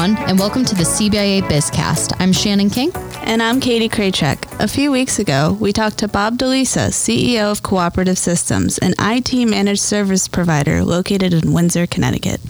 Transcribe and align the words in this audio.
everyone, 0.00 0.28
and 0.30 0.38
welcome 0.38 0.64
to 0.64 0.74
the 0.74 0.82
CBIA 0.82 1.42
Bizcast. 1.42 2.14
I'm 2.18 2.32
Shannon 2.32 2.70
King. 2.70 2.90
And 3.24 3.42
I'm 3.42 3.60
Katie 3.60 3.88
Krachek. 3.88 4.58
A 4.58 4.66
few 4.66 4.90
weeks 4.90 5.18
ago, 5.18 5.58
we 5.60 5.74
talked 5.74 5.98
to 5.98 6.08
Bob 6.08 6.38
DeLisa, 6.38 6.88
CEO 6.88 7.50
of 7.50 7.62
Cooperative 7.62 8.16
Systems, 8.16 8.78
an 8.78 8.94
IT 8.98 9.34
managed 9.46 9.82
service 9.82 10.26
provider 10.26 10.82
located 10.84 11.34
in 11.34 11.52
Windsor, 11.52 11.86
Connecticut. 11.86 12.40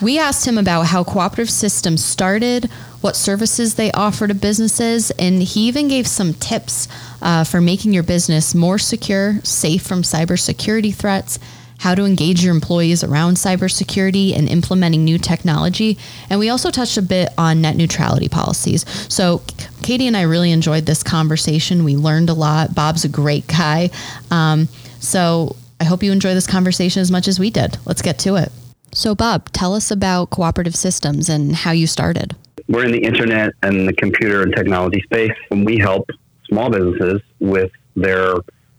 We 0.00 0.20
asked 0.20 0.46
him 0.46 0.56
about 0.56 0.82
how 0.82 1.02
Cooperative 1.02 1.50
Systems 1.50 2.04
started, 2.04 2.66
what 3.00 3.16
services 3.16 3.74
they 3.74 3.90
offer 3.90 4.28
to 4.28 4.34
businesses, 4.34 5.10
and 5.12 5.42
he 5.42 5.66
even 5.66 5.88
gave 5.88 6.06
some 6.06 6.32
tips 6.34 6.86
uh, 7.20 7.42
for 7.42 7.60
making 7.60 7.92
your 7.92 8.04
business 8.04 8.54
more 8.54 8.78
secure, 8.78 9.40
safe 9.42 9.82
from 9.82 10.02
cybersecurity 10.02 10.94
threats 10.94 11.40
how 11.84 11.94
to 11.94 12.06
engage 12.06 12.42
your 12.42 12.54
employees 12.54 13.04
around 13.04 13.34
cybersecurity 13.34 14.34
and 14.34 14.48
implementing 14.48 15.04
new 15.04 15.18
technology. 15.18 15.98
And 16.30 16.40
we 16.40 16.48
also 16.48 16.70
touched 16.70 16.96
a 16.96 17.02
bit 17.02 17.28
on 17.36 17.60
net 17.60 17.76
neutrality 17.76 18.26
policies. 18.26 18.86
So, 19.12 19.42
Katie 19.82 20.06
and 20.06 20.16
I 20.16 20.22
really 20.22 20.50
enjoyed 20.50 20.86
this 20.86 21.02
conversation. 21.02 21.84
We 21.84 21.96
learned 21.96 22.30
a 22.30 22.32
lot. 22.32 22.74
Bob's 22.74 23.04
a 23.04 23.08
great 23.10 23.46
guy. 23.46 23.90
Um, 24.30 24.68
so, 24.98 25.56
I 25.78 25.84
hope 25.84 26.02
you 26.02 26.10
enjoy 26.10 26.32
this 26.32 26.46
conversation 26.46 27.02
as 27.02 27.10
much 27.10 27.28
as 27.28 27.38
we 27.38 27.50
did. 27.50 27.76
Let's 27.84 28.00
get 28.00 28.18
to 28.20 28.36
it. 28.36 28.50
So, 28.94 29.14
Bob, 29.14 29.52
tell 29.52 29.74
us 29.74 29.90
about 29.90 30.30
cooperative 30.30 30.74
systems 30.74 31.28
and 31.28 31.54
how 31.54 31.72
you 31.72 31.86
started. 31.86 32.34
We're 32.66 32.86
in 32.86 32.92
the 32.92 33.04
internet 33.04 33.52
and 33.62 33.86
the 33.86 33.92
computer 33.92 34.40
and 34.40 34.56
technology 34.56 35.02
space, 35.02 35.36
and 35.50 35.66
we 35.66 35.76
help 35.76 36.08
small 36.44 36.70
businesses 36.70 37.20
with 37.40 37.70
their 37.94 38.36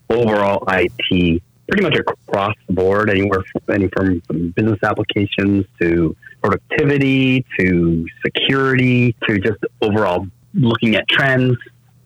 overall 0.09 0.63
IT 0.69 1.43
pretty 1.67 1.83
much 1.83 1.97
across 1.97 2.55
the 2.67 2.73
board, 2.73 3.09
anywhere 3.09 3.43
from, 3.51 3.75
any 3.75 3.87
from 3.89 4.21
business 4.55 4.79
applications 4.83 5.65
to 5.81 6.15
productivity 6.41 7.45
to 7.59 8.05
security 8.23 9.15
to 9.27 9.39
just 9.39 9.57
overall 9.81 10.27
looking 10.53 10.95
at 10.95 11.07
trends. 11.09 11.57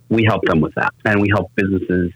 We 0.10 0.24
help 0.24 0.44
them 0.46 0.62
with 0.62 0.74
that, 0.76 0.94
and 1.06 1.22
we 1.22 1.30
help 1.30 1.52
businesses 1.56 2.12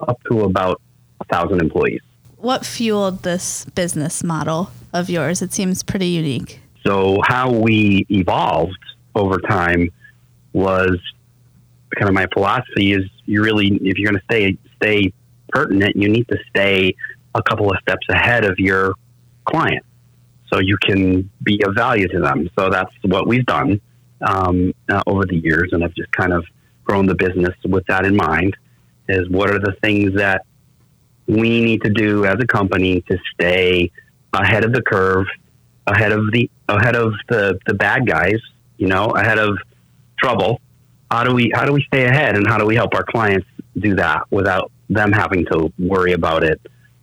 up 0.00 0.20
to 0.30 0.42
about 0.42 0.80
a 1.20 1.24
thousand 1.24 1.60
employees. 1.60 2.02
What 2.36 2.66
fueled 2.66 3.22
this 3.22 3.64
business 3.64 4.22
model 4.22 4.70
of 4.92 5.08
yours? 5.08 5.40
It 5.40 5.52
seems 5.52 5.82
pretty 5.82 6.08
unique. 6.08 6.60
So, 6.86 7.20
how 7.26 7.50
we 7.50 8.04
evolved 8.10 8.76
over 9.14 9.38
time 9.38 9.88
was 10.52 10.98
kind 11.96 12.08
of 12.08 12.14
my 12.14 12.26
philosophy 12.34 12.92
is 12.92 13.04
you 13.24 13.42
really, 13.42 13.68
if 13.82 13.96
you're 13.96 14.10
going 14.10 14.20
to 14.20 14.24
stay 14.24 14.58
stay 14.76 15.12
pertinent, 15.54 15.96
you 15.96 16.08
need 16.08 16.28
to 16.28 16.38
stay 16.50 16.94
a 17.34 17.42
couple 17.42 17.70
of 17.70 17.78
steps 17.80 18.06
ahead 18.10 18.44
of 18.44 18.58
your 18.58 18.94
client 19.44 19.84
so 20.52 20.60
you 20.60 20.76
can 20.76 21.30
be 21.42 21.62
of 21.64 21.74
value 21.74 22.08
to 22.08 22.20
them. 22.20 22.50
So 22.58 22.70
that's 22.70 22.92
what 23.02 23.26
we've 23.26 23.46
done 23.46 23.80
um, 24.20 24.74
uh, 24.88 25.02
over 25.06 25.24
the 25.24 25.36
years, 25.36 25.70
and 25.72 25.82
I've 25.84 25.94
just 25.94 26.12
kind 26.12 26.32
of 26.32 26.44
grown 26.84 27.06
the 27.06 27.14
business 27.14 27.54
with 27.64 27.84
that 27.86 28.04
in 28.04 28.16
mind. 28.16 28.56
Is 29.08 29.28
what 29.28 29.50
are 29.50 29.58
the 29.58 29.76
things 29.82 30.14
that 30.16 30.46
we 31.26 31.60
need 31.60 31.82
to 31.82 31.90
do 31.90 32.24
as 32.24 32.36
a 32.40 32.46
company 32.46 33.02
to 33.02 33.18
stay 33.34 33.90
ahead 34.32 34.64
of 34.64 34.72
the 34.72 34.82
curve, 34.82 35.26
ahead 35.86 36.12
of 36.12 36.30
the 36.32 36.50
ahead 36.68 36.96
of 36.96 37.12
the, 37.28 37.58
the 37.66 37.74
bad 37.74 38.06
guys, 38.06 38.40
you 38.78 38.86
know, 38.86 39.06
ahead 39.10 39.38
of 39.38 39.58
trouble. 40.18 40.60
How 41.10 41.24
do 41.24 41.34
we 41.34 41.52
how 41.54 41.64
do 41.64 41.72
we 41.72 41.82
stay 41.84 42.04
ahead, 42.06 42.36
and 42.36 42.46
how 42.46 42.58
do 42.58 42.64
we 42.64 42.76
help 42.76 42.94
our 42.94 43.04
clients 43.04 43.46
do 43.78 43.94
that 43.96 44.22
without 44.30 44.70
them 44.88 45.12
having 45.12 45.44
to 45.46 45.72
worry 45.78 46.12
about 46.12 46.44
it 46.44 46.60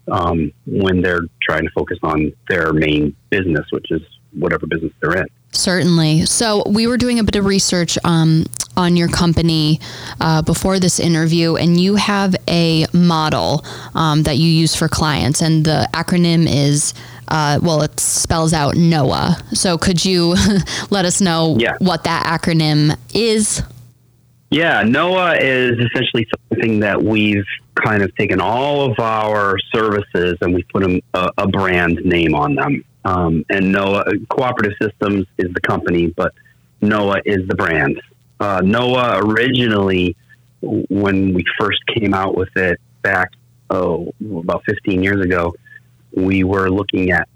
um, 0.09 0.51
when 0.65 1.01
they're 1.01 1.25
trying 1.41 1.63
to 1.63 1.71
focus 1.71 1.97
on 2.03 2.31
their 2.49 2.73
main 2.73 3.15
business, 3.29 3.65
which 3.71 3.91
is 3.91 4.01
whatever 4.33 4.65
business 4.67 4.91
they're 5.01 5.17
in. 5.17 5.27
Certainly. 5.51 6.25
So 6.25 6.63
we 6.67 6.87
were 6.87 6.97
doing 6.97 7.19
a 7.19 7.23
bit 7.23 7.35
of 7.35 7.45
research 7.45 7.97
um, 8.03 8.45
on 8.77 8.95
your 8.95 9.09
company 9.09 9.79
uh, 10.19 10.41
before 10.41 10.79
this 10.79 10.99
interview, 10.99 11.55
and 11.55 11.79
you 11.79 11.95
have 11.95 12.35
a 12.47 12.85
model 12.93 13.65
um, 13.93 14.23
that 14.23 14.37
you 14.37 14.47
use 14.47 14.75
for 14.75 14.87
clients, 14.87 15.41
and 15.41 15.65
the 15.65 15.87
acronym 15.93 16.47
is. 16.49 16.93
Uh, 17.27 17.57
well, 17.63 17.81
it 17.81 17.97
spells 17.97 18.51
out 18.51 18.75
NOAH. 18.75 19.55
So, 19.55 19.77
could 19.77 20.03
you 20.03 20.35
let 20.89 21.05
us 21.05 21.21
know 21.21 21.55
yeah. 21.57 21.75
what 21.79 22.03
that 22.03 22.25
acronym 22.25 22.97
is? 23.13 23.63
Yeah, 24.51 24.83
NOAH 24.83 25.37
is 25.39 25.79
essentially 25.79 26.27
something 26.49 26.81
that 26.81 27.01
we've 27.01 27.45
kind 27.75 28.03
of 28.03 28.13
taken 28.15 28.41
all 28.41 28.91
of 28.91 28.99
our 28.99 29.55
services 29.73 30.35
and 30.41 30.53
we 30.53 30.63
put 30.63 30.83
a, 30.83 31.01
a 31.37 31.47
brand 31.47 32.01
name 32.03 32.35
on 32.35 32.55
them. 32.55 32.83
Um, 33.05 33.45
and 33.49 33.71
NOAH 33.71 34.03
Cooperative 34.27 34.73
Systems 34.81 35.25
is 35.37 35.53
the 35.53 35.61
company, 35.61 36.07
but 36.07 36.33
NOAH 36.81 37.21
is 37.25 37.47
the 37.47 37.55
brand. 37.55 38.01
Uh, 38.41 38.59
NOAH 38.61 39.21
originally, 39.23 40.17
when 40.61 41.33
we 41.33 41.45
first 41.57 41.79
came 41.87 42.13
out 42.13 42.35
with 42.35 42.49
it 42.57 42.79
back 43.03 43.31
oh 43.69 44.13
about 44.19 44.63
15 44.65 45.01
years 45.01 45.23
ago, 45.23 45.55
we 46.11 46.43
were 46.43 46.69
looking 46.69 47.11
at 47.11 47.29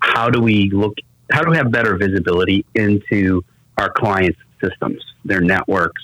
how 0.00 0.28
do 0.28 0.42
we 0.42 0.68
look, 0.68 0.98
how 1.32 1.42
do 1.42 1.50
we 1.50 1.56
have 1.56 1.70
better 1.70 1.96
visibility 1.96 2.66
into 2.74 3.42
our 3.78 3.90
clients' 3.90 4.38
systems, 4.60 5.02
their 5.24 5.40
networks, 5.40 6.02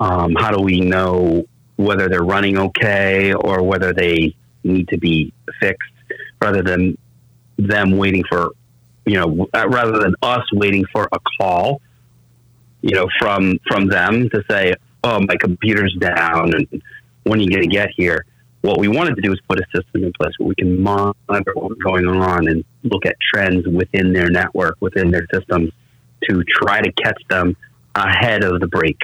um, 0.00 0.34
how 0.34 0.50
do 0.50 0.62
we 0.62 0.80
know 0.80 1.44
whether 1.76 2.08
they're 2.08 2.24
running 2.24 2.58
okay 2.58 3.32
or 3.34 3.62
whether 3.62 3.92
they 3.92 4.34
need 4.64 4.88
to 4.88 4.98
be 4.98 5.32
fixed 5.60 5.92
rather 6.42 6.62
than 6.62 6.96
them 7.58 7.96
waiting 7.96 8.24
for, 8.28 8.50
you 9.04 9.14
know, 9.14 9.46
uh, 9.54 9.68
rather 9.68 9.98
than 9.98 10.14
us 10.22 10.42
waiting 10.52 10.84
for 10.92 11.08
a 11.12 11.18
call, 11.38 11.80
you 12.80 12.94
know, 12.94 13.06
from, 13.18 13.58
from 13.68 13.88
them 13.88 14.28
to 14.30 14.42
say, 14.50 14.74
oh, 15.04 15.20
my 15.20 15.36
computer's 15.36 15.94
down 16.00 16.54
and 16.54 16.82
when 17.24 17.38
are 17.38 17.42
you 17.42 17.50
going 17.50 17.62
to 17.62 17.68
get 17.68 17.90
here? 17.94 18.24
What 18.62 18.78
we 18.78 18.88
wanted 18.88 19.16
to 19.16 19.22
do 19.22 19.32
is 19.32 19.40
put 19.48 19.58
a 19.58 19.64
system 19.74 20.04
in 20.04 20.12
place 20.12 20.32
where 20.38 20.48
we 20.48 20.54
can 20.54 20.82
monitor 20.82 21.52
what's 21.54 21.80
going 21.82 22.06
on 22.06 22.48
and 22.48 22.64
look 22.82 23.06
at 23.06 23.16
trends 23.20 23.66
within 23.66 24.12
their 24.12 24.30
network, 24.30 24.76
within 24.80 25.10
their 25.10 25.26
systems 25.32 25.70
to 26.28 26.42
try 26.44 26.80
to 26.80 26.92
catch 26.92 27.20
them 27.28 27.56
ahead 27.94 28.44
of 28.44 28.60
the 28.60 28.66
break 28.66 28.98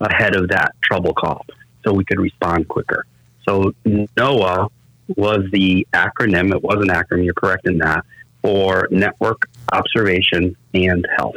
ahead 0.00 0.36
of 0.36 0.48
that 0.48 0.74
trouble 0.82 1.12
call 1.12 1.44
so 1.84 1.92
we 1.92 2.04
could 2.04 2.20
respond 2.20 2.68
quicker. 2.68 3.04
So 3.46 3.74
NOAH 3.84 4.68
was 5.16 5.44
the 5.52 5.86
acronym, 5.92 6.54
it 6.54 6.62
was 6.62 6.76
an 6.82 6.88
acronym, 6.88 7.24
you're 7.24 7.34
correct 7.34 7.66
in 7.66 7.78
that, 7.78 8.04
for 8.42 8.88
Network 8.90 9.48
Observation 9.72 10.56
and 10.72 11.06
Health. 11.16 11.36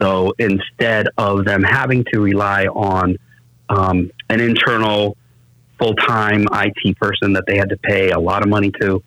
So 0.00 0.32
instead 0.38 1.08
of 1.18 1.44
them 1.44 1.62
having 1.62 2.04
to 2.12 2.20
rely 2.20 2.66
on 2.66 3.16
um, 3.68 4.10
an 4.28 4.40
internal 4.40 5.16
full 5.78 5.94
time 5.94 6.46
IT 6.52 6.96
person 6.98 7.34
that 7.34 7.44
they 7.46 7.56
had 7.56 7.68
to 7.70 7.76
pay 7.76 8.10
a 8.10 8.18
lot 8.18 8.42
of 8.42 8.48
money 8.48 8.70
to, 8.80 9.02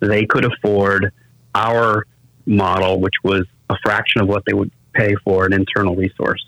they 0.00 0.24
could 0.24 0.44
afford 0.44 1.12
our 1.54 2.06
model, 2.46 3.00
which 3.00 3.14
was 3.22 3.44
a 3.68 3.76
fraction 3.82 4.22
of 4.22 4.28
what 4.28 4.44
they 4.46 4.54
would 4.54 4.70
pay 4.94 5.14
for 5.24 5.44
an 5.44 5.52
internal 5.52 5.94
resource 5.94 6.42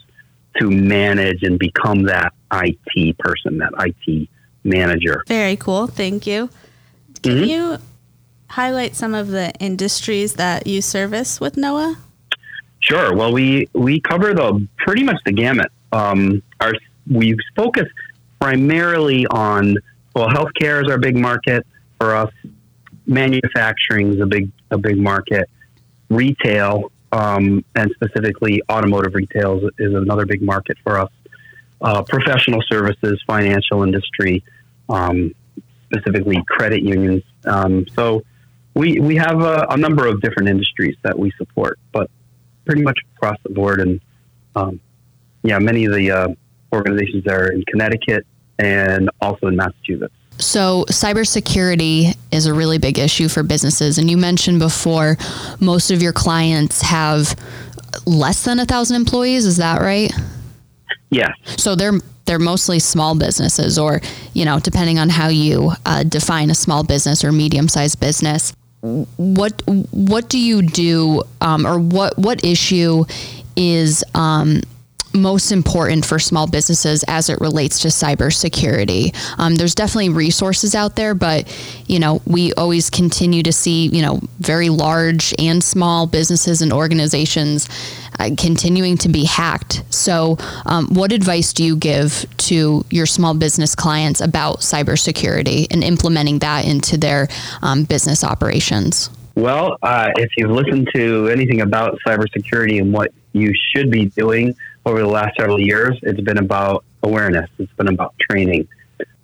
to 0.59 0.69
manage 0.69 1.43
and 1.43 1.57
become 1.57 2.03
that 2.03 2.33
IT 2.53 3.17
person, 3.19 3.57
that 3.59 3.71
IT 3.79 4.27
manager. 4.63 5.23
Very 5.27 5.55
cool. 5.55 5.87
Thank 5.87 6.27
you. 6.27 6.49
Can 7.23 7.33
mm-hmm. 7.33 7.43
you 7.45 7.77
highlight 8.49 8.95
some 8.95 9.13
of 9.13 9.29
the 9.29 9.51
industries 9.59 10.33
that 10.33 10.67
you 10.67 10.81
service 10.81 11.39
with 11.39 11.55
NOAH? 11.55 11.95
Sure. 12.79 13.15
Well, 13.15 13.31
we 13.31 13.69
we 13.73 13.99
cover 13.99 14.33
the 14.33 14.67
pretty 14.77 15.03
much 15.03 15.17
the 15.25 15.31
gamut. 15.31 15.71
Um, 15.91 16.41
our 16.59 16.73
we 17.09 17.37
focus 17.55 17.87
primarily 18.39 19.27
on 19.27 19.75
well, 20.15 20.27
healthcare 20.29 20.83
is 20.83 20.89
our 20.89 20.97
big 20.97 21.15
market 21.15 21.65
for 21.99 22.15
us. 22.15 22.33
Manufacturing 23.05 24.13
is 24.13 24.19
a 24.19 24.25
big 24.25 24.51
a 24.71 24.77
big 24.77 24.97
market. 24.97 25.49
Retail 26.09 26.91
um, 27.11 27.63
and 27.75 27.91
specifically 27.91 28.61
automotive 28.69 29.13
retail 29.13 29.69
is, 29.77 29.93
another 29.93 30.25
big 30.25 30.41
market 30.41 30.77
for 30.83 30.99
us. 30.99 31.11
Uh, 31.81 32.03
professional 32.03 32.61
services, 32.69 33.21
financial 33.25 33.83
industry, 33.83 34.43
um, 34.89 35.33
specifically 35.91 36.41
credit 36.47 36.83
unions. 36.83 37.23
Um, 37.45 37.87
so 37.95 38.23
we 38.75 38.99
we 38.99 39.15
have 39.15 39.41
a, 39.41 39.65
a, 39.69 39.77
number 39.77 40.05
of 40.07 40.21
different 40.21 40.47
industries 40.47 40.95
that 41.01 41.17
we 41.17 41.31
support, 41.37 41.79
but 41.91 42.09
pretty 42.65 42.83
much 42.83 42.99
across 43.15 43.37
the 43.43 43.49
board. 43.49 43.81
And 43.81 43.99
um, 44.55 44.79
yeah, 45.43 45.57
many 45.59 45.85
of 45.85 45.93
the 45.93 46.11
uh, 46.11 46.27
organizations 46.71 47.25
are 47.27 47.51
in 47.51 47.63
Connecticut 47.67 48.25
and 48.59 49.09
also 49.19 49.47
in 49.47 49.55
Massachusetts. 49.55 50.13
So, 50.37 50.85
cybersecurity 50.89 52.15
is 52.31 52.47
a 52.47 52.53
really 52.53 52.79
big 52.79 52.97
issue 52.97 53.27
for 53.27 53.43
businesses. 53.43 53.97
And 53.97 54.09
you 54.09 54.17
mentioned 54.17 54.59
before, 54.59 55.17
most 55.59 55.91
of 55.91 56.01
your 56.01 56.13
clients 56.13 56.81
have 56.81 57.35
less 58.05 58.43
than 58.43 58.59
a 58.59 58.65
thousand 58.65 58.95
employees. 58.95 59.45
Is 59.45 59.57
that 59.57 59.81
right? 59.81 60.11
Yeah. 61.09 61.33
So 61.57 61.75
they're 61.75 61.99
they're 62.25 62.39
mostly 62.39 62.79
small 62.79 63.15
businesses, 63.15 63.77
or 63.77 64.01
you 64.33 64.45
know, 64.45 64.59
depending 64.59 64.97
on 64.97 65.09
how 65.09 65.27
you 65.27 65.71
uh, 65.85 66.03
define 66.03 66.49
a 66.49 66.55
small 66.55 66.83
business 66.83 67.23
or 67.23 67.31
medium 67.31 67.67
sized 67.67 67.99
business. 67.99 68.53
What 68.81 69.61
what 69.67 70.29
do 70.29 70.39
you 70.39 70.61
do, 70.61 71.23
um, 71.41 71.67
or 71.67 71.79
what 71.79 72.17
what 72.17 72.43
issue 72.43 73.05
is 73.55 74.03
um, 74.15 74.61
most 75.13 75.51
important 75.51 76.05
for 76.05 76.19
small 76.19 76.47
businesses 76.47 77.03
as 77.07 77.29
it 77.29 77.39
relates 77.41 77.79
to 77.79 77.89
cybersecurity. 77.89 79.15
Um, 79.37 79.55
there's 79.55 79.75
definitely 79.75 80.09
resources 80.09 80.75
out 80.75 80.95
there, 80.95 81.13
but 81.13 81.47
you 81.87 81.99
know 81.99 82.21
we 82.25 82.53
always 82.53 82.89
continue 82.89 83.43
to 83.43 83.51
see 83.51 83.87
you 83.87 84.01
know 84.01 84.19
very 84.39 84.69
large 84.69 85.33
and 85.39 85.63
small 85.63 86.07
businesses 86.07 86.61
and 86.61 86.71
organizations 86.71 87.67
uh, 88.19 88.29
continuing 88.37 88.97
to 88.97 89.09
be 89.09 89.25
hacked. 89.25 89.83
So, 89.89 90.37
um, 90.65 90.87
what 90.93 91.11
advice 91.11 91.53
do 91.53 91.63
you 91.63 91.75
give 91.75 92.25
to 92.37 92.85
your 92.89 93.05
small 93.05 93.33
business 93.33 93.75
clients 93.75 94.21
about 94.21 94.59
cybersecurity 94.59 95.67
and 95.71 95.83
implementing 95.83 96.39
that 96.39 96.65
into 96.65 96.97
their 96.97 97.27
um, 97.61 97.83
business 97.83 98.23
operations? 98.23 99.09
Well, 99.35 99.77
uh, 99.81 100.09
if 100.17 100.29
you've 100.37 100.51
listened 100.51 100.89
to 100.93 101.29
anything 101.29 101.61
about 101.61 101.97
cybersecurity 102.05 102.79
and 102.79 102.91
what 102.91 103.11
you 103.33 103.53
should 103.73 103.89
be 103.89 104.05
doing 104.07 104.55
over 104.85 104.99
the 104.99 105.07
last 105.07 105.37
several 105.37 105.59
years, 105.59 105.97
it's 106.03 106.21
been 106.21 106.37
about 106.37 106.83
awareness. 107.03 107.49
It's 107.57 107.71
been 107.73 107.87
about 107.87 108.15
training. 108.19 108.67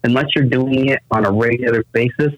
Unless 0.04 0.28
you're 0.36 0.46
doing 0.46 0.90
it 0.90 1.00
on 1.12 1.26
a 1.26 1.32
regular 1.32 1.84
basis, 1.92 2.34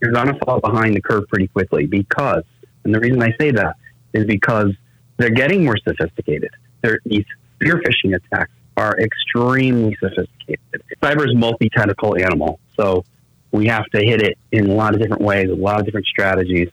you're 0.00 0.12
going 0.12 0.26
to 0.26 0.38
fall 0.44 0.60
behind 0.60 0.94
the 0.96 1.00
curve 1.00 1.24
pretty 1.28 1.48
quickly 1.48 1.86
because, 1.86 2.42
and 2.84 2.94
the 2.94 3.00
reason 3.00 3.22
I 3.22 3.34
say 3.40 3.50
that 3.52 3.76
is 4.12 4.26
because 4.26 4.72
they're 5.16 5.30
getting 5.30 5.64
more 5.64 5.76
sophisticated. 5.76 6.50
They're, 6.82 6.98
these 7.04 7.24
spear 7.54 7.80
phishing 7.80 8.14
attacks 8.14 8.52
are 8.76 8.98
extremely 8.98 9.96
sophisticated. 10.00 10.60
Cyber 11.02 11.26
is 11.26 11.34
multi-tentacle 11.34 12.16
animal, 12.18 12.58
so 12.76 13.04
we 13.52 13.66
have 13.68 13.86
to 13.94 14.04
hit 14.04 14.20
it 14.20 14.36
in 14.50 14.68
a 14.68 14.74
lot 14.74 14.94
of 14.94 15.00
different 15.00 15.22
ways, 15.22 15.48
a 15.48 15.54
lot 15.54 15.78
of 15.78 15.86
different 15.86 16.06
strategies. 16.06 16.68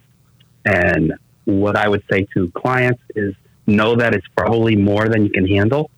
And 0.65 1.13
what 1.45 1.77
I 1.77 1.87
would 1.87 2.03
say 2.11 2.27
to 2.33 2.51
clients 2.51 3.01
is 3.15 3.35
know 3.71 3.95
that 3.95 4.13
it's 4.13 4.27
probably 4.35 4.75
more 4.75 5.07
than 5.09 5.23
you 5.23 5.31
can 5.31 5.47
handle 5.47 5.89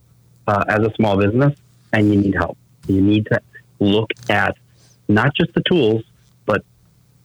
uh, 0.47 0.63
as 0.67 0.79
a 0.79 0.93
small 0.95 1.17
business, 1.17 1.57
and 1.91 2.13
you 2.13 2.19
need 2.19 2.35
help. 2.35 2.57
You 2.87 3.01
need 3.01 3.25
to 3.27 3.41
look 3.79 4.11
at 4.29 4.57
not 5.07 5.35
just 5.35 5.53
the 5.53 5.61
tools, 5.63 6.03
but 6.45 6.63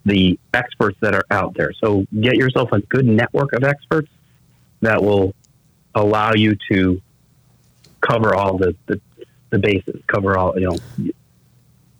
the 0.04 0.38
experts 0.54 0.98
that 1.00 1.14
are 1.14 1.24
out 1.30 1.54
there. 1.54 1.72
So 1.72 2.06
get 2.20 2.36
yourself 2.36 2.72
a 2.72 2.80
good 2.80 3.06
network 3.06 3.52
of 3.52 3.64
experts 3.64 4.10
that 4.80 5.02
will 5.02 5.34
allow 5.94 6.34
you 6.34 6.56
to 6.70 7.00
cover 8.00 8.34
all 8.34 8.58
the, 8.58 8.76
the, 8.86 9.00
the 9.50 9.58
bases, 9.58 10.00
cover 10.06 10.36
all, 10.38 10.58
you 10.58 10.68
know, 10.68 10.78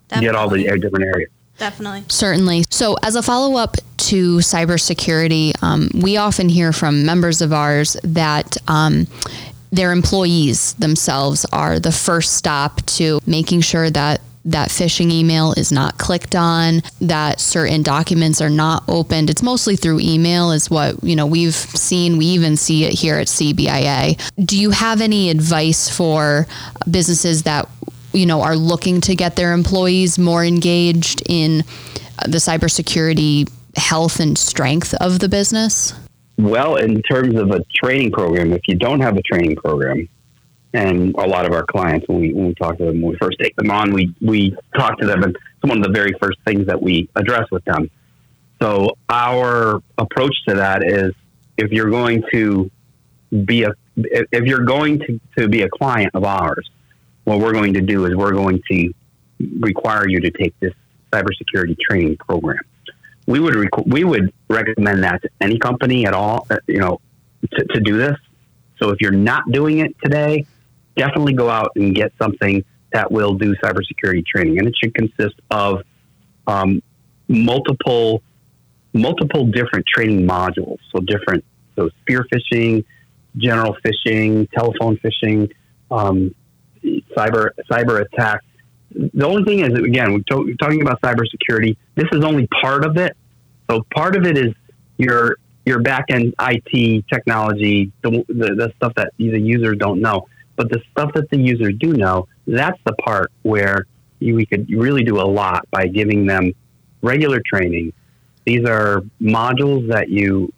Definitely. 0.09 0.27
get 0.27 0.35
all 0.35 0.49
the 0.49 0.79
different 0.79 1.05
areas. 1.05 1.31
Definitely. 1.58 2.05
Certainly. 2.08 2.64
So, 2.70 2.96
as 3.02 3.16
a 3.16 3.22
follow 3.22 3.56
up 3.56 3.76
to 4.08 4.38
cybersecurity, 4.38 5.60
um, 5.62 5.90
we 5.94 6.16
often 6.16 6.49
hear 6.49 6.72
from 6.72 7.05
members 7.05 7.43
of 7.43 7.52
ours 7.52 7.96
that 8.05 8.56
um, 8.69 9.06
their 9.72 9.93
employees 9.93 10.75
themselves 10.75 11.44
are 11.52 11.78
the 11.78 11.93
first 11.93 12.34
stop 12.34 12.84
to 12.87 13.20
making 13.26 13.60
sure 13.60 13.90
that 13.90 14.20
that 14.44 14.70
phishing 14.70 15.10
email 15.10 15.52
is 15.52 15.70
not 15.70 15.99
clicked 15.99 16.34
on, 16.34 16.81
that 17.02 17.38
certain 17.38 17.82
documents 17.82 18.40
are 18.40 18.49
not 18.49 18.82
opened. 18.88 19.28
It's 19.28 19.43
mostly 19.43 19.76
through 19.76 20.00
email, 20.00 20.52
is 20.52 20.70
what 20.70 21.02
you 21.02 21.16
know 21.16 21.26
we've 21.26 21.54
seen. 21.54 22.16
We 22.16 22.26
even 22.26 22.56
see 22.56 22.84
it 22.84 22.94
here 22.94 23.16
at 23.16 23.26
CBIA. 23.26 24.19
Do 24.43 24.58
you 24.58 24.70
have 24.70 25.00
any 25.00 25.28
advice 25.28 25.94
for 25.94 26.46
businesses 26.90 27.43
that 27.43 27.69
you 28.19 28.26
know 28.26 28.43
are 28.43 28.56
looking 28.56 29.00
to 29.03 29.15
get 29.15 29.37
their 29.37 29.53
employees 29.53 30.19
more 30.19 30.44
engaged 30.44 31.23
in 31.26 31.61
uh, 32.19 32.26
the 32.26 32.38
cybersecurity 32.38 33.49
health 33.76 34.20
and 34.20 34.37
strength 34.37 34.94
of 34.94 35.20
the 35.20 35.29
business? 35.29 35.94
Well, 36.37 36.76
in 36.76 37.03
terms 37.03 37.38
of 37.38 37.50
a 37.50 37.61
training 37.75 38.12
program, 38.12 38.53
if 38.53 38.62
you 38.69 38.76
don't 38.76 39.00
have 39.00 39.17
a 39.17 39.23
training 39.23 39.56
program, 39.56 40.09
and 40.75 41.15
a 41.15 41.26
lot 41.26 41.47
of 41.47 41.53
our 41.53 41.65
clients 41.65 42.06
when 42.09 42.20
we 42.20 42.32
when 42.32 42.49
we 42.49 42.55
talk 42.55 42.76
to 42.79 42.85
them 42.85 43.00
when 43.00 43.12
we 43.12 43.19
first 43.19 43.38
take 43.41 43.56
them 43.56 43.70
on, 43.70 43.93
we 43.93 44.15
we 44.21 44.56
talk 44.76 44.99
to 44.99 45.06
them, 45.06 45.23
and 45.23 45.35
it's 45.35 45.69
one 45.69 45.79
of 45.79 45.85
the 45.85 45.91
very 45.91 46.12
first 46.21 46.38
things 46.47 46.67
that 46.67 46.81
we 46.81 47.09
address 47.17 47.47
with 47.50 47.64
them. 47.64 47.91
So 48.61 48.97
our 49.09 49.81
approach 49.97 50.35
to 50.49 50.55
that 50.56 50.85
is 50.85 51.14
if 51.56 51.71
you're 51.71 51.91
going 51.91 52.23
to 52.32 52.71
be 53.44 53.64
a 53.64 53.73
if 53.97 54.44
you're 54.44 54.64
going 54.64 55.00
to, 55.00 55.21
to 55.38 55.49
be 55.49 55.62
a 55.62 55.69
client 55.69 56.11
of 56.14 56.25
ours, 56.25 56.69
what 57.28 57.40
we're 57.40 57.52
going 57.52 57.75
to 57.75 57.82
do 57.82 58.06
is 58.06 58.16
we're 58.16 58.32
going 58.32 58.62
to 58.70 58.92
require 59.60 60.08
you 60.08 60.19
to 60.20 60.30
take 60.30 60.58
this 60.60 60.72
cybersecurity 61.12 61.76
training 61.78 62.16
program. 62.16 62.60
We 63.26 63.38
would 63.38 63.54
rec- 63.54 63.86
we 63.86 64.02
would 64.02 64.32
recommend 64.48 65.04
that 65.04 65.20
to 65.22 65.28
any 65.42 65.58
company 65.58 66.06
at 66.06 66.14
all, 66.14 66.46
uh, 66.50 66.56
you 66.66 66.78
know, 66.78 67.00
to, 67.52 67.64
to 67.66 67.80
do 67.80 67.98
this. 67.98 68.16
So 68.78 68.90
if 68.90 69.02
you're 69.02 69.12
not 69.12 69.52
doing 69.52 69.80
it 69.80 69.94
today, 70.02 70.46
definitely 70.96 71.34
go 71.34 71.50
out 71.50 71.72
and 71.76 71.94
get 71.94 72.12
something 72.19 72.64
that 72.94 73.12
will 73.12 73.34
do 73.34 73.54
cybersecurity 73.56 74.25
training, 74.25 74.58
and 74.58 74.66
it 74.66 74.75
should 74.82 74.94
consist 74.94 75.36
of 75.50 75.82
um, 76.46 76.82
multiple 77.28 78.22
multiple 78.94 79.44
different 79.44 79.84
training 79.86 80.26
modules. 80.26 80.78
So 80.92 81.00
different, 81.00 81.44
so 81.76 81.90
spear 82.00 82.26
phishing, 82.32 82.86
general 83.36 83.76
phishing, 83.84 84.50
telephone 84.50 84.98
phishing, 85.04 85.52
um, 85.90 86.34
cyber 87.16 87.50
cyber 87.70 88.00
attacks. 88.00 88.44
The 88.90 89.26
only 89.26 89.44
thing 89.44 89.60
is, 89.60 89.78
again, 89.78 90.14
we're 90.14 90.54
talking 90.54 90.82
about 90.82 91.00
cybersecurity. 91.02 91.76
This 91.94 92.06
is 92.12 92.25
only 92.25 92.48
part 92.62 92.84
of 92.84 92.96
it. 92.96 93.16
So 93.70 93.84
part 93.94 94.16
of 94.16 94.25
it 94.25 94.38
is 94.38 94.54
your 94.96 95.36
your 95.66 95.80
back 95.80 96.06
end 96.08 96.34
IT 96.40 97.04
technology, 97.12 97.92
the, 98.02 98.25
the, 98.28 98.54
the 98.54 98.72
stuff 98.76 98.94
that 98.96 99.12
the 99.19 99.38
users 99.38 99.76
don't 99.76 100.00
know. 100.00 100.26
But 100.56 100.70
the 100.70 100.80
stuff 100.90 101.12
that 101.14 101.28
the 101.30 101.38
users 101.38 101.75
do 101.78 101.92
know, 101.92 102.26
that's 102.46 102.80
the 102.84 102.94
part 102.94 103.30
where 103.42 103.86
we 104.20 104.46
could 104.46 104.69
really 104.70 105.04
do 105.04 105.20
a 105.20 105.28
lot 105.28 105.70
by 105.70 105.86
giving 105.86 106.26
them 106.26 106.54
regular 107.02 107.40
training. 107.44 107.92
These 108.44 108.66
are 108.66 109.02
modules 109.20 109.88
that 109.90 110.08
you 110.08 110.52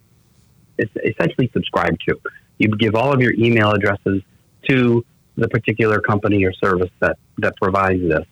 essentially 0.78 1.50
subscribe 1.52 1.98
to. 2.08 2.18
You 2.58 2.68
give 2.68 2.94
all 2.94 3.12
of 3.12 3.20
your 3.20 3.34
email 3.34 3.72
addresses 3.72 4.22
to 4.68 5.04
the 5.40 5.48
particular 5.48 6.00
company 6.00 6.44
or 6.44 6.52
service 6.52 6.90
that, 7.00 7.18
that 7.38 7.56
provides 7.56 8.00
this. 8.02 8.26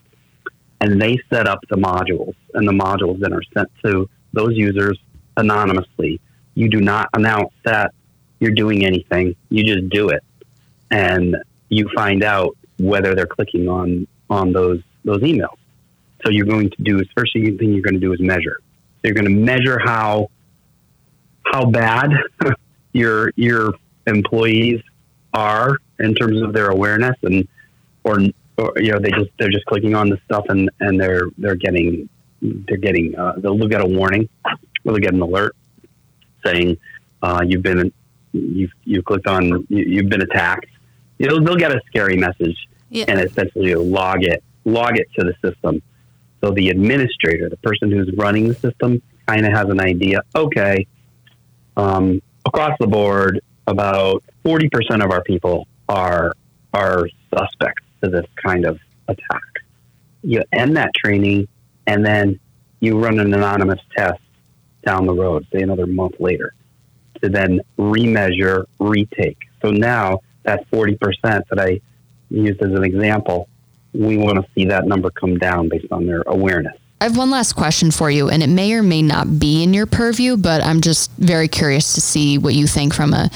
And 0.81 1.01
they 1.01 1.19
set 1.33 1.49
up 1.49 1.59
the 1.69 1.77
modules, 1.77 2.35
and 2.55 2.69
the 2.69 2.73
modules 2.73 3.19
then 3.19 3.33
are 3.33 3.43
sent 3.55 3.69
to 3.85 4.09
those 4.33 4.57
users 4.57 4.99
anonymously. 5.37 6.21
You 6.55 6.69
do 6.69 6.81
not 6.81 7.09
announce 7.15 7.53
that 7.65 7.93
you're 8.39 8.53
doing 8.53 8.85
anything, 8.85 9.35
you 9.49 9.65
just 9.65 9.89
do 9.89 10.11
it. 10.11 10.23
And 10.91 11.37
you 11.69 11.89
find 11.95 12.23
out 12.23 12.57
whether 12.79 13.15
they're 13.15 13.27
clicking 13.27 13.69
on 13.69 14.07
on 14.31 14.53
those 14.53 14.81
those 15.05 15.21
emails. 15.21 15.57
So 16.25 16.31
you're 16.31 16.47
going 16.47 16.71
to 16.71 16.83
do 16.83 16.99
is 17.01 17.07
first 17.17 17.33
thing 17.33 17.45
you're 17.45 17.83
going 17.83 17.95
to 17.95 18.01
do 18.01 18.13
is 18.13 18.21
measure. 18.21 18.61
So 18.61 19.01
you're 19.05 19.15
going 19.15 19.25
to 19.25 19.31
measure 19.31 19.79
how 19.79 20.31
how 21.45 21.67
bad 21.67 22.11
your 22.93 23.33
your 23.37 23.75
employees 24.07 24.81
are 25.35 25.77
in 26.01 26.15
terms 26.15 26.41
of 26.43 26.53
their 26.53 26.69
awareness 26.71 27.17
and 27.23 27.47
or, 28.05 28.21
or 28.57 28.73
you 28.77 28.93
know 28.93 28.99
they 28.99 29.11
just 29.11 29.31
they're 29.39 29.51
just 29.51 29.67
clicking 29.67 29.95
on 29.95 30.09
the 30.09 30.19
stuff 30.25 30.45
and 30.49 30.71
and 30.81 31.01
they're 31.01 31.27
they're 31.39 31.57
getting 31.57 32.09
they're 32.41 32.77
getting 32.77 33.17
uh, 33.17 33.35
they'll 33.39 33.57
get 33.69 33.81
a 33.81 33.87
warning 33.87 34.29
or 34.45 34.93
they'll 34.93 34.97
get 34.97 35.15
an 35.15 35.21
alert 35.21 35.55
saying 36.45 36.77
uh, 37.23 37.43
you've 37.47 37.63
been 37.63 37.93
you've 38.33 38.73
you've 38.85 39.05
clicked 39.05 39.27
on 39.27 39.67
you, 39.69 40.03
have 40.03 40.09
been 40.09 40.23
attacked 40.23 40.67
It'll, 41.19 41.43
they'll 41.43 41.57
get 41.57 41.73
a 41.73 41.81
scary 41.87 42.17
message 42.17 42.69
yeah. 42.91 43.05
and 43.09 43.21
essentially 43.21 43.75
log 43.75 44.23
it, 44.23 44.43
log 44.65 44.99
it 44.99 45.09
to 45.19 45.25
the 45.25 45.35
system. 45.47 45.83
So 46.41 46.53
the 46.53 46.69
administrator, 46.69 47.49
the 47.49 47.57
person 47.59 47.91
who's 47.91 48.11
running 48.17 48.49
the 48.49 48.55
system, 48.55 49.03
kind 49.27 49.45
of 49.45 49.53
has 49.53 49.69
an 49.69 49.81
idea. 49.81 50.23
Okay, 50.35 50.87
um, 51.77 52.23
across 52.47 52.77
the 52.79 52.87
board, 52.87 53.41
about 53.67 54.23
forty 54.45 54.69
percent 54.69 55.03
of 55.03 55.11
our 55.11 55.23
people 55.23 55.67
are 55.89 56.33
are 56.75 57.09
suspects 57.35 57.83
to 58.03 58.11
this 58.11 58.27
kind 58.43 58.65
of 58.65 58.79
attack. 59.09 59.43
You 60.23 60.43
end 60.53 60.77
that 60.77 60.91
training, 60.95 61.49
and 61.87 62.05
then 62.05 62.39
you 62.81 62.99
run 62.99 63.19
an 63.19 63.33
anonymous 63.33 63.81
test 63.97 64.21
down 64.85 65.07
the 65.07 65.15
road, 65.15 65.47
say 65.53 65.63
another 65.63 65.87
month 65.87 66.15
later, 66.19 66.55
to 67.23 67.29
then 67.29 67.61
remeasure, 67.79 68.67
retake. 68.79 69.39
So 69.63 69.71
now 69.71 70.21
that 70.45 70.71
40% 70.71 70.99
that 71.23 71.59
I 71.59 71.81
used 72.31 72.63
as 72.63 72.73
an 72.73 72.85
example, 72.85 73.49
we 73.93 74.17
want 74.17 74.37
to 74.37 74.47
see 74.55 74.67
that 74.67 74.87
number 74.87 75.11
come 75.11 75.39
down 75.39 75.69
based 75.69 75.91
on 75.91 76.07
their 76.07 76.23
awareness. 76.27 76.77
I 77.01 77.05
have 77.05 77.17
one 77.17 77.31
last 77.31 77.53
question 77.53 77.91
for 77.91 78.11
you, 78.11 78.29
and 78.29 78.43
it 78.43 78.49
may 78.49 78.73
or 78.73 78.83
may 78.83 79.03
not 79.03 79.39
be 79.39 79.63
in 79.63 79.73
your 79.73 79.87
purview, 79.87 80.37
but 80.37 80.65
I'm 80.65 80.81
just 80.81 81.13
very 81.13 81.47
curious 81.47 81.93
to 81.95 82.01
see 82.01 82.39
what 82.39 82.55
you 82.55 82.67
think 82.67 82.93
from 82.93 83.15
a 83.15 83.31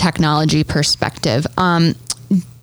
technology 0.00 0.64
perspective. 0.64 1.46
Um, 1.56 1.94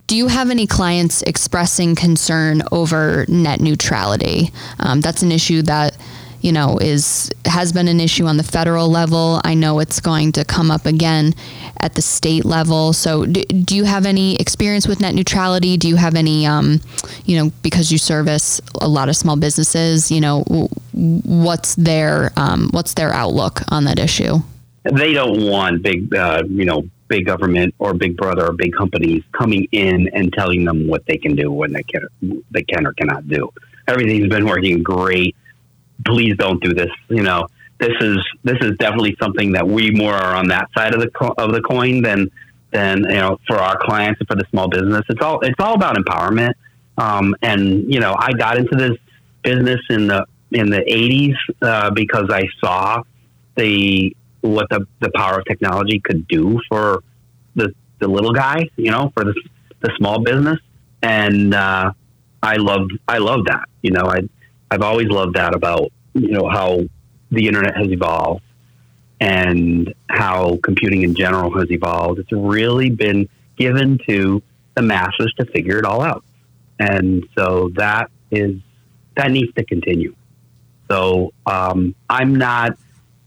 do 0.06 0.16
you 0.16 0.28
have 0.28 0.50
any 0.50 0.66
clients 0.66 1.22
expressing 1.22 1.94
concern 1.94 2.62
over 2.72 3.26
net 3.28 3.60
neutrality? 3.60 4.50
Um, 4.80 5.00
that's 5.00 5.22
an 5.22 5.30
issue 5.30 5.62
that 5.62 5.96
you 6.40 6.52
know, 6.52 6.78
is 6.78 7.30
has 7.44 7.72
been 7.72 7.88
an 7.88 8.00
issue 8.00 8.26
on 8.26 8.36
the 8.36 8.44
federal 8.44 8.88
level. 8.88 9.40
I 9.44 9.54
know 9.54 9.80
it's 9.80 10.00
going 10.00 10.32
to 10.32 10.44
come 10.44 10.70
up 10.70 10.86
again 10.86 11.34
at 11.80 11.94
the 11.94 12.02
state 12.02 12.44
level. 12.44 12.92
So, 12.92 13.26
do, 13.26 13.42
do 13.42 13.76
you 13.76 13.84
have 13.84 14.06
any 14.06 14.36
experience 14.36 14.86
with 14.86 15.00
net 15.00 15.14
neutrality? 15.14 15.76
Do 15.76 15.88
you 15.88 15.96
have 15.96 16.14
any, 16.14 16.46
um, 16.46 16.80
you 17.24 17.36
know, 17.36 17.50
because 17.62 17.90
you 17.90 17.98
service 17.98 18.60
a 18.80 18.88
lot 18.88 19.08
of 19.08 19.16
small 19.16 19.36
businesses, 19.36 20.10
you 20.10 20.20
know, 20.20 20.42
what's 20.92 21.74
their 21.74 22.32
um, 22.36 22.68
what's 22.70 22.94
their 22.94 23.12
outlook 23.12 23.60
on 23.70 23.84
that 23.84 23.98
issue? 23.98 24.36
They 24.84 25.12
don't 25.12 25.44
want 25.44 25.82
big, 25.82 26.14
uh, 26.14 26.44
you 26.48 26.64
know, 26.64 26.88
big 27.08 27.26
government 27.26 27.74
or 27.78 27.94
big 27.94 28.16
brother 28.16 28.46
or 28.46 28.52
big 28.52 28.74
companies 28.74 29.22
coming 29.32 29.66
in 29.72 30.08
and 30.14 30.32
telling 30.32 30.64
them 30.64 30.86
what 30.86 31.04
they 31.06 31.16
can 31.16 31.34
do 31.34 31.50
when 31.50 31.72
they 31.72 31.82
can 31.82 32.06
they 32.50 32.62
can 32.62 32.86
or 32.86 32.92
cannot 32.92 33.28
do. 33.28 33.50
Everything's 33.86 34.28
been 34.28 34.46
working 34.46 34.82
great. 34.82 35.34
Please 36.06 36.36
don't 36.36 36.62
do 36.62 36.74
this. 36.74 36.90
You 37.08 37.22
know, 37.22 37.48
this 37.80 37.94
is 38.00 38.18
this 38.44 38.58
is 38.60 38.76
definitely 38.78 39.16
something 39.20 39.52
that 39.52 39.66
we 39.66 39.90
more 39.90 40.14
are 40.14 40.34
on 40.34 40.48
that 40.48 40.68
side 40.76 40.94
of 40.94 41.00
the 41.00 41.10
co- 41.10 41.34
of 41.38 41.52
the 41.52 41.60
coin 41.62 42.02
than 42.02 42.30
than 42.70 43.04
you 43.04 43.16
know 43.16 43.38
for 43.46 43.56
our 43.56 43.78
clients 43.78 44.20
and 44.20 44.28
for 44.28 44.36
the 44.36 44.44
small 44.50 44.68
business. 44.68 45.02
It's 45.08 45.22
all 45.22 45.40
it's 45.40 45.58
all 45.58 45.74
about 45.74 45.96
empowerment. 45.96 46.52
Um, 46.96 47.34
and 47.42 47.92
you 47.92 48.00
know, 48.00 48.14
I 48.18 48.32
got 48.32 48.58
into 48.58 48.76
this 48.76 48.98
business 49.42 49.80
in 49.88 50.08
the 50.08 50.26
in 50.50 50.70
the 50.70 50.80
'80s 50.80 51.36
uh, 51.62 51.90
because 51.90 52.28
I 52.30 52.44
saw 52.60 53.02
the 53.56 54.14
what 54.40 54.68
the, 54.70 54.86
the 55.00 55.10
power 55.14 55.38
of 55.38 55.44
technology 55.46 56.00
could 56.00 56.26
do 56.28 56.60
for 56.68 57.02
the, 57.54 57.72
the 57.98 58.08
little 58.08 58.32
guy, 58.32 58.68
you 58.76 58.90
know, 58.90 59.10
for 59.14 59.24
the, 59.24 59.34
the 59.80 59.92
small 59.96 60.20
business. 60.20 60.58
And, 61.02 61.54
uh, 61.54 61.92
I 62.40 62.54
love, 62.56 62.88
I 63.08 63.18
love 63.18 63.46
that, 63.46 63.68
you 63.82 63.90
know, 63.90 64.04
I, 64.04 64.20
I've 64.70 64.82
always 64.82 65.08
loved 65.08 65.34
that 65.34 65.56
about, 65.56 65.90
you 66.14 66.28
know, 66.28 66.48
how 66.48 66.82
the 67.32 67.48
internet 67.48 67.76
has 67.76 67.88
evolved 67.88 68.44
and 69.20 69.92
how 70.08 70.58
computing 70.62 71.02
in 71.02 71.16
general 71.16 71.50
has 71.58 71.68
evolved. 71.72 72.20
It's 72.20 72.30
really 72.30 72.90
been 72.90 73.28
given 73.56 73.98
to 74.08 74.40
the 74.76 74.82
masses 74.82 75.34
to 75.38 75.46
figure 75.46 75.78
it 75.78 75.84
all 75.84 76.00
out. 76.00 76.24
And 76.78 77.26
so 77.36 77.70
that 77.74 78.10
is, 78.30 78.60
that 79.16 79.32
needs 79.32 79.52
to 79.54 79.64
continue. 79.64 80.14
So, 80.88 81.32
um, 81.44 81.96
I'm 82.08 82.36
not, 82.36 82.78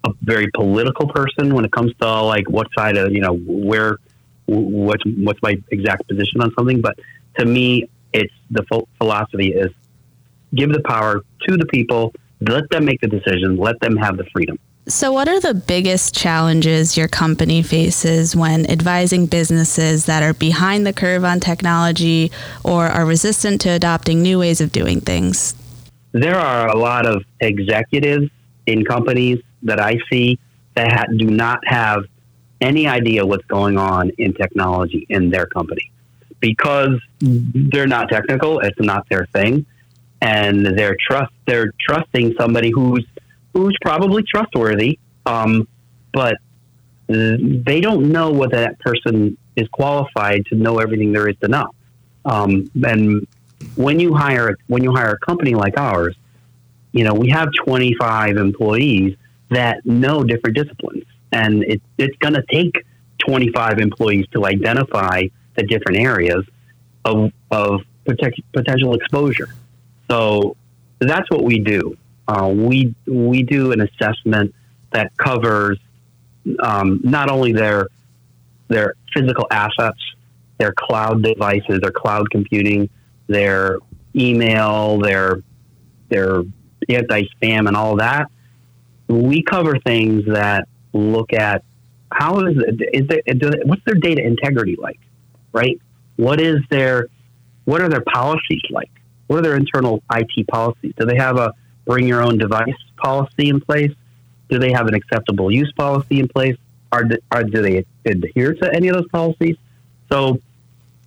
a 0.04 0.12
very 0.22 0.50
political 0.54 1.08
person 1.08 1.54
when 1.54 1.66
it 1.66 1.72
comes 1.72 1.94
to 2.02 2.22
like 2.22 2.50
what 2.50 2.68
side 2.78 2.98
of 2.98 3.12
you 3.12 3.22
know 3.22 3.36
where 3.46 3.98
what's 4.46 5.04
what's 5.06 5.42
my 5.42 5.58
exact 5.72 6.08
position 6.08 6.42
on 6.42 6.54
something. 6.58 6.82
But 6.82 7.00
to 7.38 7.46
me, 7.46 7.90
it's 8.14 8.34
the 8.50 8.66
philosophy 8.98 9.54
is 9.54 9.72
give 10.54 10.72
the 10.72 10.82
power 10.82 11.22
to 11.48 11.58
the 11.58 11.66
people, 11.68 12.14
let 12.42 12.70
them 12.70 12.86
make 12.86 13.02
the 13.02 13.08
decision, 13.08 13.58
let 13.58 13.80
them 13.80 13.96
have 13.98 14.18
the 14.18 14.26
freedom. 14.34 14.58
So, 14.88 15.12
what 15.12 15.30
are 15.30 15.40
the 15.40 15.54
biggest 15.54 16.16
challenges 16.16 16.98
your 16.98 17.08
company 17.08 17.62
faces 17.62 18.36
when 18.36 18.70
advising 18.70 19.28
businesses 19.28 20.06
that 20.08 20.24
are 20.24 20.34
behind 20.34 20.88
the 20.88 20.92
curve 20.94 21.24
on 21.24 21.40
technology 21.40 22.32
or 22.64 22.88
are 22.88 23.06
resistant 23.06 23.62
to 23.62 23.70
adopting 23.70 24.22
new 24.22 24.40
ways 24.40 24.60
of 24.60 24.72
doing 24.72 25.00
things? 25.00 25.54
There 26.14 26.36
are 26.36 26.68
a 26.68 26.76
lot 26.76 27.06
of 27.06 27.24
executives 27.40 28.30
in 28.66 28.84
companies 28.84 29.42
that 29.64 29.80
I 29.80 30.00
see 30.10 30.40
that 30.76 30.92
ha- 30.92 31.14
do 31.16 31.26
not 31.26 31.60
have 31.66 32.06
any 32.60 32.88
idea 32.88 33.26
what's 33.26 33.46
going 33.46 33.78
on 33.78 34.12
in 34.18 34.34
technology 34.34 35.06
in 35.10 35.30
their 35.30 35.46
company 35.48 35.92
because 36.40 37.00
they're 37.20 37.88
not 37.88 38.10
technical. 38.10 38.60
It's 38.60 38.80
not 38.80 39.08
their 39.10 39.26
thing, 39.28 39.66
and 40.22 40.66
they're 40.66 40.98
trust 41.00 41.34
they're 41.46 41.72
trusting 41.80 42.36
somebody 42.38 42.72
who's 42.72 43.06
who's 43.54 43.76
probably 43.82 44.24
trustworthy, 44.24 45.00
um, 45.26 45.68
but 46.14 46.38
they 47.08 47.82
don't 47.82 48.12
know 48.12 48.32
whether 48.32 48.58
that 48.58 48.80
person 48.80 49.38
is 49.56 49.68
qualified 49.70 50.46
to 50.46 50.56
know 50.56 50.80
everything 50.80 51.12
there 51.12 51.28
is 51.28 51.36
to 51.40 51.48
know. 51.48 51.72
Um, 52.24 52.70
and 52.84 53.28
when 53.76 54.00
you 54.00 54.14
hire 54.14 54.58
when 54.68 54.84
you 54.84 54.94
hire 54.94 55.12
a 55.12 55.20
company 55.26 55.56
like 55.56 55.78
ours, 55.78 56.16
you 56.92 57.04
know 57.04 57.14
we 57.14 57.30
have 57.30 57.50
25 57.66 58.38
employees 58.38 59.16
that 59.52 59.86
know 59.86 60.24
different 60.24 60.56
disciplines. 60.56 61.04
And 61.32 61.64
it, 61.64 61.82
it's 61.98 62.16
going 62.18 62.34
to 62.34 62.44
take 62.52 62.84
25 63.20 63.80
employees 63.80 64.26
to 64.34 64.46
identify 64.46 65.24
the 65.56 65.64
different 65.64 66.00
areas 66.00 66.44
of, 67.06 67.32
of 67.52 67.82
potential 68.06 68.96
exposure. 68.96 69.50
So 70.10 70.56
that's 71.00 71.30
what 71.30 71.44
we 71.44 71.60
do. 71.60 71.98
Uh, 72.28 72.48
we, 72.48 72.96
we 73.06 73.44
do 73.44 73.72
an 73.72 73.82
assessment 73.82 74.56
that 74.92 75.16
covers 75.18 75.78
um, 76.60 77.02
not 77.04 77.30
only 77.30 77.52
their, 77.52 77.88
their 78.70 78.96
physical 79.14 79.48
assets, 79.52 80.00
their 80.58 80.74
cloud 80.74 81.24
devices, 81.24 81.80
their 81.82 81.92
cloud 81.92 82.30
computing, 82.32 82.90
their 83.28 83.78
email, 84.16 85.00
their, 85.00 85.42
their 86.10 86.44
anti 86.90 87.24
spam, 87.24 87.68
and 87.68 87.76
all 87.76 87.98
that, 87.98 88.30
we 89.12 89.44
cover 89.44 89.78
things 89.80 90.26
that 90.26 90.68
look 90.94 91.34
at 91.34 91.64
how 92.12 92.40
is 92.40 92.56
there, 93.08 93.52
what's 93.66 93.84
their 93.86 93.96
data 93.96 94.22
integrity 94.26 94.78
like, 94.80 95.00
right? 95.54 95.80
What 96.16 96.40
is 96.42 96.60
their, 96.70 97.08
what 97.66 97.82
are 97.82 97.90
their 97.90 98.02
policies 98.02 98.62
like? 98.70 98.92
What 99.28 99.40
are 99.40 99.42
their 99.42 99.56
internal 99.56 100.04
IT 100.14 100.48
policies? 100.48 100.94
Do 100.98 101.06
they 101.06 101.18
have 101.18 101.38
a 101.38 101.54
bring 101.86 102.08
your 102.08 102.22
own 102.22 102.38
device 102.38 102.76
policy 102.98 103.50
in 103.50 103.60
place? 103.62 103.92
Do 104.50 104.60
they 104.60 104.72
have 104.72 104.88
an 104.88 104.94
acceptable 104.94 105.52
use 105.52 105.72
policy 105.78 106.20
in 106.20 106.28
place? 106.28 106.58
Are, 106.92 107.04
are 107.32 107.44
do 107.44 107.62
they 107.62 107.86
adhere 108.06 108.54
to 108.54 108.74
any 108.74 108.90
of 108.90 108.96
those 108.96 109.08
policies? 109.10 109.56
So 110.12 110.42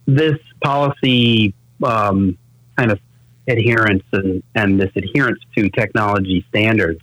this 0.07 0.39
policy 0.63 1.55
um, 1.83 2.39
kind 2.77 2.91
of 2.91 3.01
adherence 3.47 4.05
and, 4.13 4.43
and 4.55 4.81
this 4.81 4.91
adherence 4.97 5.41
to 5.57 5.69
technology 5.69 6.45
standards 6.49 7.01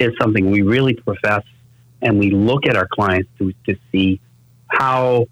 is 0.00 0.12
something 0.20 0.50
we 0.50 0.62
really 0.62 0.94
profess 0.94 1.44
and 2.02 2.18
we 2.18 2.30
look 2.30 2.66
at 2.66 2.76
our 2.76 2.88
clients 2.88 3.30
to, 3.38 3.52
to 3.66 3.76
see 3.92 4.20
how 4.68 5.26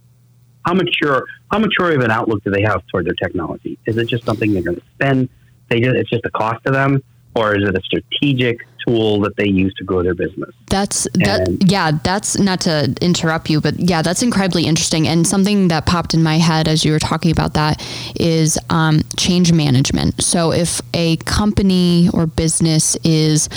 how 0.65 0.75
mature 0.75 1.25
how 1.51 1.59
mature 1.59 1.93
of 1.93 2.01
an 2.03 2.11
outlook 2.11 2.45
do 2.45 2.51
they 2.51 2.63
have 2.63 2.87
toward 2.89 3.07
their 3.07 3.15
technology? 3.15 3.79
Is 3.87 3.97
it 3.97 4.07
just 4.07 4.25
something 4.25 4.53
they're 4.53 4.63
going 4.63 4.77
to 4.77 4.83
spend? 4.95 5.29
They 5.69 5.81
just, 5.81 5.97
it's 5.97 6.11
just 6.11 6.25
a 6.27 6.31
cost 6.31 6.65
to 6.67 6.73
them, 6.73 7.03
or 7.35 7.57
is 7.57 7.67
it 7.67 7.75
a 7.75 7.81
strategic 7.83 8.67
tool 8.87 9.21
that 9.21 9.37
they 9.37 9.49
use 9.49 9.73
to 9.75 9.85
grow 9.85 10.03
their 10.03 10.15
business? 10.15 10.55
That's 10.67 11.07
that. 11.15 11.49
And, 11.49 11.71
yeah, 11.71 11.93
that's 12.03 12.39
not 12.39 12.61
to 12.63 12.95
interrupt 13.01 13.49
you, 13.49 13.61
but 13.61 13.79
yeah, 13.79 14.03
that's 14.03 14.23
incredibly 14.23 14.67
interesting. 14.67 15.09
And 15.09 15.27
something 15.27 15.69
that 15.69 15.87
popped 15.87 16.13
in 16.13 16.23
my 16.23 16.37
head 16.37 16.69
as 16.69 16.85
you 16.85 16.93
were 16.93 16.99
talking 16.99 17.31
about 17.31 17.55
that 17.55 17.83
is 18.19 18.59
um, 18.69 19.01
change 19.17 19.53
management. 19.53 20.23
So 20.23 20.53
if 20.53 20.83
a 20.93 21.17
company 21.19 22.11
or 22.13 22.27
business 22.27 22.97
is 23.05 23.49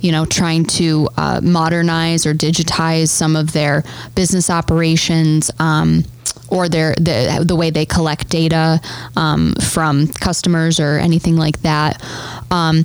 you 0.00 0.12
know, 0.12 0.24
trying 0.24 0.64
to 0.64 1.08
uh, 1.16 1.40
modernize 1.42 2.26
or 2.26 2.34
digitize 2.34 3.08
some 3.08 3.36
of 3.36 3.52
their 3.52 3.84
business 4.14 4.50
operations. 4.50 5.50
Um, 5.58 6.04
or 6.50 6.66
their 6.66 6.94
the, 6.94 7.44
the 7.46 7.54
way 7.54 7.68
they 7.68 7.84
collect 7.84 8.30
data 8.30 8.80
um, 9.16 9.52
from 9.60 10.08
customers 10.08 10.80
or 10.80 10.96
anything 10.96 11.36
like 11.36 11.60
that. 11.60 12.02
Um, 12.50 12.84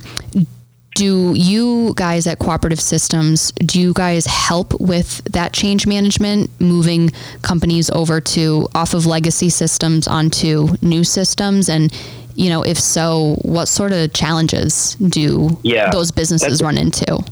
do 0.94 1.32
you 1.34 1.92
guys 1.96 2.26
at 2.26 2.38
cooperative 2.38 2.80
systems 2.80 3.50
do 3.52 3.80
you 3.80 3.92
guys 3.92 4.26
help 4.26 4.80
with 4.80 5.24
that 5.24 5.52
change 5.52 5.86
management 5.86 6.48
moving 6.60 7.10
companies 7.42 7.90
over 7.90 8.20
to 8.20 8.68
off 8.74 8.94
of 8.94 9.04
legacy 9.04 9.50
systems 9.50 10.06
onto 10.06 10.68
new 10.82 11.02
systems 11.02 11.68
and 11.68 11.92
you 12.34 12.50
know, 12.50 12.62
if 12.62 12.78
so, 12.78 13.36
what 13.42 13.66
sort 13.66 13.92
of 13.92 14.12
challenges 14.12 14.94
do 14.96 15.58
yeah, 15.62 15.90
those 15.90 16.10
businesses 16.10 16.62
run 16.62 16.76
into? 16.76 17.22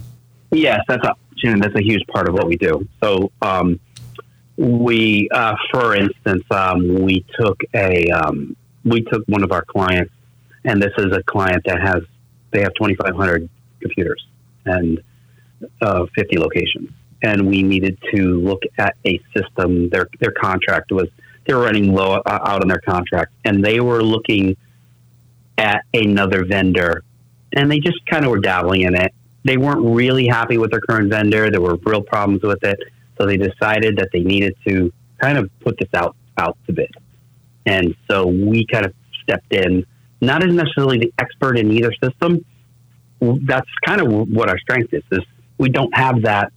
Yes, 0.51 0.81
that's 0.89 1.05
a 1.05 1.15
that's 1.61 1.75
a 1.75 1.83
huge 1.83 2.07
part 2.07 2.29
of 2.29 2.35
what 2.35 2.47
we 2.47 2.57
do. 2.57 2.87
So, 3.03 3.33
um, 3.43 3.81
we, 4.57 5.29
uh, 5.33 5.57
for 5.73 5.97
instance, 5.97 6.45
um, 6.51 7.03
we 7.03 7.25
took 7.39 7.61
a 7.75 8.09
um, 8.11 8.57
we 8.85 9.03
took 9.03 9.25
one 9.27 9.43
of 9.43 9.53
our 9.53 9.65
clients, 9.65 10.13
and 10.65 10.81
this 10.81 10.93
is 10.99 11.13
a 11.13 11.23
client 11.25 11.63
that 11.67 11.81
has 11.81 12.03
they 12.53 12.61
have 12.61 12.75
2,500 12.75 13.49
computers 13.81 14.25
and 14.67 15.01
uh, 15.81 16.07
50 16.15 16.39
locations, 16.39 16.91
and 17.23 17.49
we 17.49 17.63
needed 17.63 17.99
to 18.15 18.41
look 18.41 18.63
at 18.79 18.95
a 19.07 19.21
system. 19.37 19.89
Their 19.89 20.09
their 20.21 20.33
contract 20.33 20.93
was 20.93 21.09
they 21.47 21.55
were 21.55 21.63
running 21.63 21.93
low 21.93 22.15
uh, 22.15 22.39
out 22.45 22.63
on 22.63 22.69
their 22.69 22.81
contract, 22.81 23.33
and 23.45 23.65
they 23.65 23.81
were 23.81 24.03
looking 24.03 24.57
at 25.59 25.85
another 25.95 26.45
vendor 26.45 27.03
and 27.55 27.71
they 27.71 27.79
just 27.79 28.05
kind 28.07 28.25
of 28.25 28.31
were 28.31 28.41
dabbling 28.41 28.83
in 28.83 28.95
it. 28.95 29.13
They 29.45 29.57
weren't 29.57 29.85
really 29.85 30.27
happy 30.27 30.59
with 30.59 30.71
their 30.71 30.81
current 30.81 31.11
vendor. 31.11 31.51
There 31.51 31.61
were 31.61 31.77
real 31.85 32.03
problems 32.03 32.43
with 32.43 32.63
it. 32.63 32.79
So 33.19 33.27
they 33.27 33.37
decided 33.37 33.97
that 33.99 34.09
they 34.13 34.21
needed 34.21 34.57
to 34.67 34.93
kind 35.21 35.37
of 35.37 35.51
put 35.61 35.77
this 35.79 35.89
out, 35.95 36.17
out 36.39 36.57
to 36.67 36.73
bid. 36.73 36.91
And 37.67 37.95
so 38.11 38.27
we 38.27 38.67
kind 38.67 38.87
of 38.87 38.95
stepped 39.23 39.53
in, 39.53 39.85
not 40.21 40.45
as 40.45 40.53
necessarily 40.53 40.99
the 40.99 41.13
expert 41.19 41.59
in 41.59 41.71
either 41.71 41.93
system, 42.03 42.45
that's 43.21 43.69
kind 43.85 44.01
of 44.01 44.29
what 44.31 44.49
our 44.49 44.59
strength 44.59 44.93
is. 44.93 45.03
Is 45.13 45.21
we 45.59 45.69
don't 45.69 45.95
have 45.97 46.23
that 46.23 46.53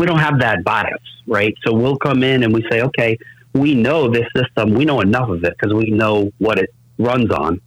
we 0.00 0.06
don't 0.06 0.18
have 0.18 0.40
that 0.40 0.64
bias, 0.64 1.02
right? 1.26 1.54
So 1.62 1.74
we'll 1.74 1.98
come 1.98 2.22
in 2.22 2.42
and 2.42 2.54
we 2.54 2.64
say, 2.70 2.80
okay, 2.80 3.18
we 3.52 3.74
know 3.74 4.08
this 4.08 4.26
system, 4.34 4.72
we 4.72 4.86
know 4.86 5.02
enough 5.02 5.28
of 5.28 5.44
it 5.44 5.54
because 5.58 5.74
we 5.74 5.90
know 5.90 6.32
what 6.38 6.58
it 6.58 6.70
runs 6.98 7.30
on, 7.30 7.60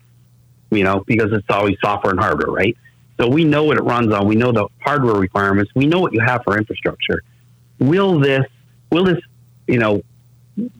you 0.76 0.84
know, 0.84 1.04
because 1.06 1.32
it's 1.32 1.50
always 1.50 1.78
software 1.82 2.12
and 2.12 2.20
hardware, 2.20 2.52
right? 2.52 2.76
So 3.20 3.28
we 3.28 3.44
know 3.44 3.64
what 3.64 3.78
it 3.78 3.84
runs 3.84 4.12
on. 4.12 4.28
We 4.28 4.36
know 4.36 4.52
the 4.52 4.68
hardware 4.82 5.16
requirements. 5.16 5.72
We 5.76 5.86
know 5.86 6.00
what 6.00 6.14
you 6.14 6.20
have 6.20 6.42
for 6.44 6.58
infrastructure. 6.58 7.24
Will 7.80 8.20
this, 8.20 8.46
will 8.92 9.04
this, 9.04 9.20
you 9.68 9.78
know, 9.78 10.02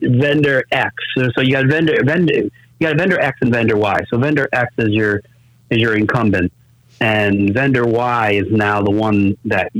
vendor 0.00 0.64
X? 0.70 0.94
So 1.16 1.40
you 1.40 1.52
got 1.52 1.66
vendor, 1.66 2.02
vendor, 2.04 2.34
you 2.34 2.50
got 2.80 2.96
vendor 2.96 3.20
X 3.20 3.38
and 3.40 3.52
vendor 3.52 3.76
Y. 3.76 4.00
So 4.10 4.18
vendor 4.18 4.48
X 4.52 4.74
is 4.78 4.90
your, 4.90 5.22
is 5.70 5.78
your 5.78 5.96
incumbent 5.96 6.52
and 7.00 7.52
vendor 7.52 7.86
Y 7.86 8.30
is 8.32 8.50
now 8.50 8.82
the 8.82 8.90
one 8.90 9.36
that 9.44 9.72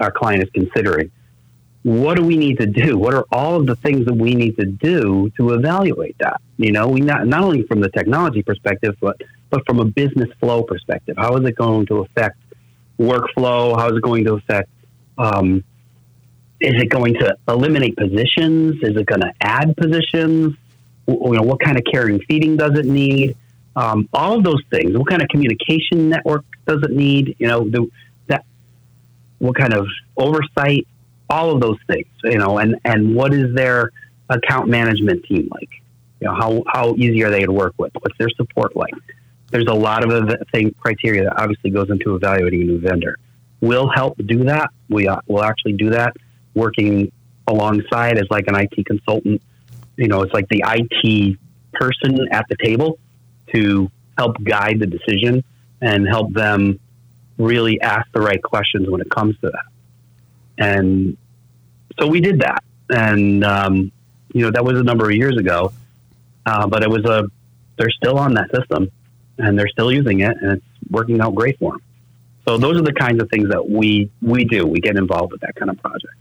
our 0.00 0.10
client 0.10 0.42
is 0.42 0.50
considering. 0.50 1.10
What 1.82 2.16
do 2.16 2.24
we 2.24 2.36
need 2.36 2.58
to 2.58 2.66
do? 2.66 2.98
What 2.98 3.14
are 3.14 3.24
all 3.30 3.56
of 3.56 3.66
the 3.66 3.76
things 3.76 4.06
that 4.06 4.14
we 4.14 4.34
need 4.34 4.56
to 4.56 4.66
do 4.66 5.30
to 5.36 5.54
evaluate 5.54 6.16
that? 6.18 6.40
You 6.56 6.72
know, 6.72 6.88
we 6.88 7.00
not 7.00 7.26
not 7.28 7.44
only 7.44 7.62
from 7.62 7.80
the 7.80 7.88
technology 7.90 8.42
perspective, 8.42 8.96
but 9.00 9.20
but 9.50 9.64
from 9.66 9.80
a 9.80 9.84
business 9.84 10.28
flow 10.40 10.62
perspective. 10.62 11.16
How 11.18 11.36
is 11.36 11.46
it 11.46 11.56
going 11.56 11.86
to 11.86 11.98
affect 12.00 12.38
workflow? 12.98 13.78
How 13.78 13.88
is 13.88 13.96
it 13.96 14.02
going 14.02 14.24
to 14.24 14.34
affect? 14.34 14.70
Um, 15.18 15.64
is 16.60 16.74
it 16.82 16.88
going 16.88 17.14
to 17.14 17.36
eliminate 17.48 17.96
positions? 17.96 18.76
Is 18.82 18.96
it 18.96 19.06
going 19.06 19.20
to 19.20 19.32
add 19.40 19.76
positions? 19.76 20.56
You 21.06 21.32
know, 21.32 21.42
what 21.42 21.60
kind 21.60 21.76
of 21.76 21.84
caring 21.90 22.20
feeding 22.20 22.56
does 22.56 22.78
it 22.78 22.86
need? 22.86 23.36
Um, 23.76 24.08
all 24.12 24.38
of 24.38 24.42
those 24.42 24.62
things. 24.70 24.96
What 24.96 25.08
kind 25.08 25.22
of 25.22 25.28
communication 25.28 26.08
network 26.08 26.44
does 26.66 26.82
it 26.82 26.90
need? 26.90 27.36
You 27.38 27.46
know, 27.46 27.68
the, 27.68 27.86
that 28.28 28.44
what 29.38 29.56
kind 29.56 29.74
of 29.74 29.86
oversight? 30.16 30.86
All 31.28 31.50
of 31.54 31.60
those 31.60 31.78
things. 31.86 32.06
You 32.24 32.38
know, 32.38 32.58
and 32.58 32.76
and 32.84 33.14
what 33.14 33.34
is 33.34 33.54
their 33.54 33.92
account 34.30 34.68
management 34.68 35.24
team 35.26 35.48
like? 35.52 35.68
You 36.20 36.28
know, 36.28 36.34
how 36.34 36.62
how 36.66 36.94
easy 36.96 37.22
are 37.22 37.30
they 37.30 37.44
to 37.44 37.52
work 37.52 37.74
with? 37.76 37.92
What's 38.00 38.16
their 38.18 38.30
support 38.30 38.74
like? 38.74 38.94
There's 39.56 39.68
a 39.68 39.74
lot 39.74 40.04
of 40.04 40.30
thing 40.52 40.74
criteria 40.78 41.24
that 41.24 41.40
obviously 41.40 41.70
goes 41.70 41.88
into 41.88 42.14
evaluating 42.14 42.60
a 42.60 42.64
new 42.64 42.78
vendor. 42.78 43.16
We'll 43.62 43.88
help 43.88 44.18
do 44.18 44.44
that. 44.44 44.68
We 44.90 45.08
uh, 45.08 45.16
will 45.28 45.42
actually 45.42 45.72
do 45.72 45.88
that, 45.90 46.14
working 46.52 47.10
alongside 47.46 48.18
as 48.18 48.26
like 48.28 48.48
an 48.48 48.54
IT 48.54 48.84
consultant. 48.84 49.40
You 49.96 50.08
know, 50.08 50.20
it's 50.20 50.34
like 50.34 50.46
the 50.50 50.62
IT 50.66 51.38
person 51.72 52.28
at 52.32 52.44
the 52.50 52.56
table 52.62 52.98
to 53.54 53.90
help 54.18 54.36
guide 54.44 54.78
the 54.78 54.86
decision 54.86 55.42
and 55.80 56.06
help 56.06 56.34
them 56.34 56.78
really 57.38 57.80
ask 57.80 58.06
the 58.12 58.20
right 58.20 58.42
questions 58.42 58.90
when 58.90 59.00
it 59.00 59.08
comes 59.08 59.36
to 59.40 59.52
that. 59.52 59.64
And 60.58 61.16
so 61.98 62.06
we 62.06 62.20
did 62.20 62.40
that. 62.40 62.62
And, 62.90 63.42
um, 63.42 63.90
you 64.34 64.42
know, 64.42 64.50
that 64.50 64.66
was 64.66 64.78
a 64.78 64.84
number 64.84 65.06
of 65.06 65.16
years 65.16 65.38
ago, 65.38 65.72
uh, 66.44 66.66
but 66.66 66.82
it 66.82 66.90
was 66.90 67.06
a, 67.06 67.24
they're 67.78 67.88
still 67.88 68.18
on 68.18 68.34
that 68.34 68.50
system 68.54 68.90
and 69.38 69.58
they're 69.58 69.68
still 69.68 69.92
using 69.92 70.20
it 70.20 70.36
and 70.40 70.52
it's 70.52 70.64
working 70.90 71.20
out 71.20 71.34
great 71.34 71.58
for 71.58 71.72
them. 71.72 71.82
So 72.46 72.56
those 72.58 72.78
are 72.78 72.82
the 72.82 72.92
kinds 72.92 73.20
of 73.20 73.28
things 73.28 73.48
that 73.48 73.68
we, 73.68 74.10
we 74.22 74.44
do. 74.44 74.66
We 74.66 74.80
get 74.80 74.96
involved 74.96 75.32
with 75.32 75.40
that 75.40 75.56
kind 75.56 75.70
of 75.70 75.78
project. 75.78 76.14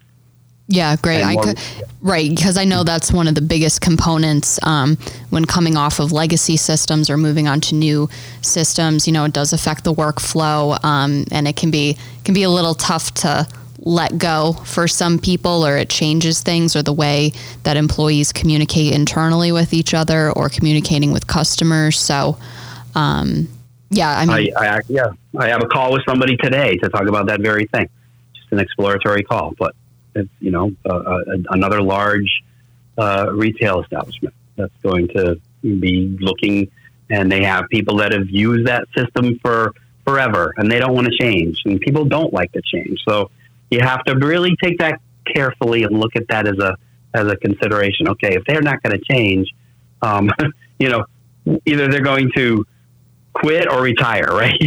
Yeah, 0.68 0.96
great. 0.96 1.24
I 1.24 1.36
could, 1.36 1.60
right, 2.02 2.28
because 2.28 2.58
I 2.58 2.64
know 2.64 2.84
that's 2.84 3.12
one 3.12 3.28
of 3.28 3.36
the 3.36 3.42
biggest 3.42 3.82
components 3.82 4.60
um, 4.64 4.98
when 5.30 5.46
coming 5.46 5.78
off 5.78 6.00
of 6.00 6.12
legacy 6.12 6.58
systems 6.58 7.08
or 7.08 7.18
moving 7.18 7.48
on 7.48 7.62
to 7.62 7.76
new 7.76 8.10
systems. 8.42 9.06
You 9.06 9.14
know, 9.14 9.26
it 9.26 9.34
does 9.34 9.54
affect 9.54 9.84
the 9.84 9.94
workflow, 9.94 10.84
um, 10.84 11.26
and 11.32 11.48
it 11.48 11.56
can 11.56 11.70
be 11.70 11.98
can 12.24 12.34
be 12.34 12.42
a 12.42 12.50
little 12.50 12.74
tough 12.74 13.14
to 13.16 13.48
let 13.78 14.18
go 14.18 14.54
for 14.66 14.88
some 14.88 15.20
people, 15.20 15.64
or 15.64 15.78
it 15.78 15.92
changes 15.92 16.42
things, 16.42 16.76
or 16.76 16.82
the 16.82 16.94
way 16.94 17.32
that 17.62 17.78
employees 17.78 18.34
communicate 18.34 18.92
internally 18.92 19.52
with 19.52 19.72
each 19.72 19.94
other 19.94 20.32
or 20.32 20.50
communicating 20.50 21.12
with 21.12 21.28
customers. 21.28 22.00
So, 22.00 22.40
um, 22.96 23.48
yeah, 23.90 24.18
I 24.18 24.26
mean, 24.26 24.54
I, 24.58 24.68
I, 24.78 24.82
yeah, 24.88 25.12
I 25.38 25.50
have 25.50 25.62
a 25.62 25.68
call 25.68 25.94
with 25.94 26.04
somebody 26.08 26.38
today 26.38 26.78
to 26.78 26.90
talk 26.90 27.08
about 27.08 27.28
that 27.28 27.42
very 27.42 27.68
thing. 27.68 27.90
Just 28.34 28.52
an 28.52 28.60
exploratory 28.60 29.24
call, 29.24 29.54
but 29.58 29.76
it's 30.16 30.30
you 30.40 30.52
know 30.52 30.72
uh, 30.90 31.20
another 31.50 31.82
large 31.82 32.44
uh, 32.98 33.28
retail 33.32 33.82
establishment 33.82 34.34
that's 34.56 34.74
going 34.82 35.08
to 35.10 35.40
be 35.62 36.18
looking, 36.20 36.72
and 37.10 37.32
they 37.32 37.44
have 37.44 37.70
people 37.70 37.98
that 37.98 38.12
have 38.12 38.30
used 38.30 38.68
that 38.68 38.88
system 38.98 39.40
for 39.40 39.74
forever, 40.06 40.54
and 40.58 40.72
they 40.72 40.80
don't 40.80 40.94
want 40.94 41.08
to 41.08 41.18
change, 41.18 41.62
and 41.66 41.80
people 41.80 42.06
don't 42.06 42.34
like 42.34 42.52
to 42.54 42.62
change. 42.62 43.00
So 43.08 43.30
you 43.70 43.82
have 43.82 44.04
to 44.06 44.16
really 44.16 44.56
take 44.64 44.80
that 44.80 45.00
carefully 45.26 45.84
and 45.84 46.00
look 46.00 46.16
at 46.16 46.28
that 46.30 46.48
as 46.48 46.58
a 46.60 46.76
as 47.14 47.28
a 47.28 47.36
consideration. 47.36 48.08
Okay, 48.10 48.36
if 48.36 48.44
they're 48.46 48.62
not 48.62 48.82
going 48.82 48.98
to 48.98 49.04
change, 49.06 49.48
um, 50.02 50.32
you 50.80 50.90
know, 50.90 51.06
either 51.66 51.88
they're 51.88 52.02
going 52.02 52.32
to 52.36 52.66
quit 53.36 53.72
or 53.72 53.82
retire, 53.82 54.28
right? 54.32 54.60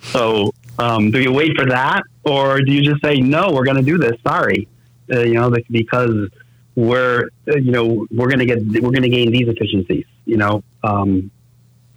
so 0.00 0.52
um, 0.78 1.10
do 1.10 1.20
you 1.20 1.32
wait 1.32 1.56
for 1.56 1.66
that, 1.66 2.02
or 2.24 2.60
do 2.60 2.72
you 2.72 2.82
just 2.82 3.02
say 3.02 3.20
no? 3.20 3.52
We're 3.52 3.64
going 3.64 3.76
to 3.76 3.82
do 3.82 3.98
this. 3.98 4.20
Sorry, 4.26 4.68
uh, 5.12 5.20
you 5.20 5.34
know, 5.34 5.54
because 5.70 6.28
we're 6.74 7.28
uh, 7.48 7.56
you 7.56 7.70
know 7.70 8.06
we're 8.10 8.28
going 8.28 8.40
to 8.40 8.46
get 8.46 8.58
we're 8.82 8.90
going 8.90 9.02
to 9.02 9.08
gain 9.08 9.30
these 9.30 9.48
efficiencies. 9.48 10.06
You 10.24 10.38
know, 10.38 10.64
um, 10.82 11.30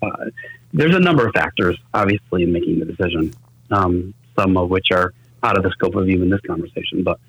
uh, 0.02 0.26
there's 0.74 0.96
a 0.96 1.00
number 1.00 1.26
of 1.26 1.34
factors 1.34 1.78
obviously 1.94 2.44
in 2.44 2.52
making 2.52 2.80
the 2.80 2.86
decision. 2.86 3.34
Um, 3.72 4.14
some 4.38 4.56
of 4.56 4.70
which 4.70 4.92
are 4.92 5.14
out 5.44 5.58
of 5.58 5.64
the 5.64 5.72
scope 5.72 5.96
of 5.96 6.08
even 6.10 6.30
this 6.30 6.42
conversation, 6.42 7.04
but 7.04 7.20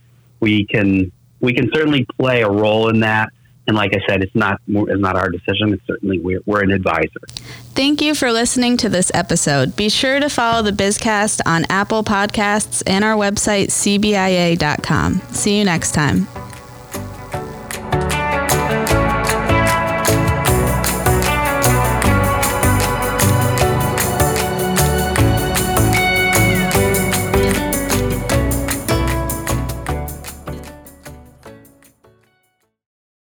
we 0.40 0.66
can 0.66 1.10
we 1.40 1.52
can 1.54 1.70
certainly 1.72 2.06
play 2.18 2.42
a 2.42 2.50
role 2.50 2.88
in 2.88 3.00
that 3.00 3.32
and 3.68 3.76
like 3.76 3.92
I 3.94 4.00
said, 4.08 4.22
it's 4.22 4.34
not 4.34 4.60
it's 4.66 5.00
not 5.00 5.14
our 5.14 5.28
decision. 5.28 5.74
It's 5.74 5.86
certainly 5.86 6.18
we're, 6.18 6.40
we're 6.46 6.62
an 6.62 6.72
advisor. 6.72 7.20
Thank 7.74 8.00
you 8.00 8.14
for 8.14 8.32
listening 8.32 8.76
to 8.78 8.88
this 8.88 9.12
episode. 9.14 9.76
Be 9.76 9.88
sure 9.90 10.18
to 10.18 10.28
follow 10.28 10.62
the 10.62 10.72
Bizcast 10.72 11.40
on 11.46 11.66
Apple 11.68 12.02
Podcasts 12.02 12.82
and 12.86 13.04
our 13.04 13.14
website, 13.14 13.68
cbia.com. 13.68 15.20
See 15.30 15.58
you 15.58 15.64
next 15.64 15.92
time. 15.92 16.26